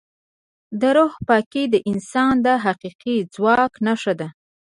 [0.81, 4.27] د روح پاکي د انسان د حقیقي ځواک نښه ده.